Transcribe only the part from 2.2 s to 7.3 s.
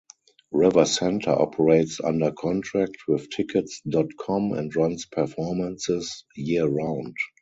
contract with Tickets dot com and runs performances year-round.